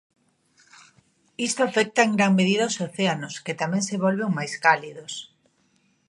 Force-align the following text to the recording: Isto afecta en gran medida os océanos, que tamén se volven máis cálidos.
Isto 1.47 1.61
afecta 1.63 1.99
en 2.05 2.11
gran 2.17 2.31
medida 2.39 2.69
os 2.71 2.79
océanos, 2.87 3.33
que 3.45 3.57
tamén 3.61 3.83
se 3.89 4.01
volven 4.03 4.35
máis 4.37 4.53
cálidos. 4.65 5.13